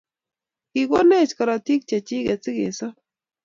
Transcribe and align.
Kikonech 0.71 1.31
karatit 1.37 1.81
che 1.89 1.97
chiket 2.07 2.39
si 2.43 2.51
kesab 2.57 2.95